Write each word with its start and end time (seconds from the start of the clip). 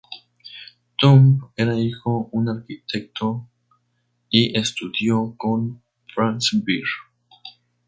Thumb 0.99 1.51
era 1.59 1.75
hijo 1.77 2.27
un 2.31 2.49
arquitecto 2.49 3.47
y 4.31 4.57
estudió 4.59 5.35
con 5.37 5.83
Franz 6.15 6.49
Beer. 6.65 6.81